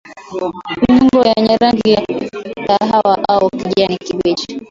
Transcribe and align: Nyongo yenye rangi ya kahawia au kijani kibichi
Nyongo 0.83 1.19
yenye 1.29 1.57
rangi 1.57 1.91
ya 1.91 2.05
kahawia 2.67 3.23
au 3.29 3.49
kijani 3.49 3.97
kibichi 3.97 4.59